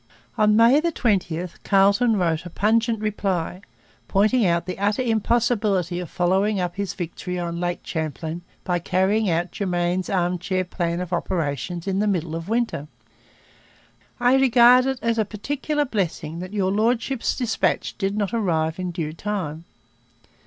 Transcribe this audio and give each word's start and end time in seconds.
On 0.35 0.55
May 0.55 0.81
20 0.81 1.45
Carleton 1.63 2.15
wrote 2.17 2.43
a 2.43 2.49
pungent 2.49 2.99
reply, 2.99 3.61
pointing 4.07 4.47
out 4.47 4.65
the 4.65 4.79
utter 4.79 5.03
impossibility 5.03 5.99
of 5.99 6.09
following 6.09 6.59
up 6.59 6.75
his 6.75 6.95
victory 6.95 7.37
on 7.37 7.59
Lake 7.59 7.81
Champlain 7.83 8.41
by 8.63 8.79
carrying 8.79 9.29
out 9.29 9.51
Germain's 9.51 10.09
arm 10.09 10.39
chair 10.39 10.63
plan 10.63 11.01
of 11.01 11.13
operations 11.13 11.85
in 11.85 11.99
the 11.99 12.07
middle 12.07 12.33
of 12.35 12.49
winter. 12.49 12.87
'I 14.19 14.37
regard 14.37 14.87
it 14.87 14.97
as 15.03 15.19
a 15.19 15.23
particular 15.23 15.85
blessing 15.85 16.39
that 16.39 16.51
your 16.51 16.71
Lordship's 16.71 17.35
dispatch 17.35 17.95
did 17.99 18.17
not 18.17 18.33
arrive 18.33 18.79
in 18.79 18.89
due 18.89 19.13
time.' 19.13 19.65